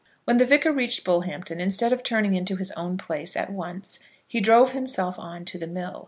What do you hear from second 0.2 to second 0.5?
When the